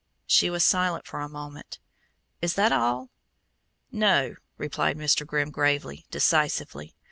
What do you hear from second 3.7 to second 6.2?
"No," replied Mr. Grimm gravely,